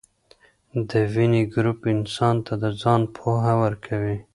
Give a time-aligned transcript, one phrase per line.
[0.89, 4.17] دویني ګروپ انسان ته د ځان پوهه ورکوي.